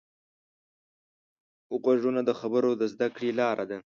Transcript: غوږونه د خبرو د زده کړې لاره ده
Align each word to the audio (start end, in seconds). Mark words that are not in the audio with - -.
غوږونه 1.83 2.21
د 2.25 2.31
خبرو 2.39 2.69
د 2.81 2.83
زده 2.93 3.07
کړې 3.15 3.29
لاره 3.39 3.65
ده 3.69 3.77